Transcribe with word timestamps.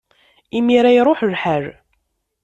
Imir-a, 0.57 0.91
iṛuḥ 0.93 1.19
lḥal! 1.33 1.65